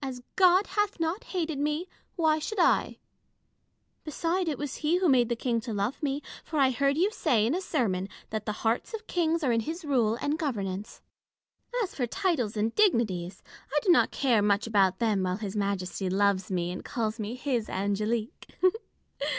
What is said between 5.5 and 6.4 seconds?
to love me;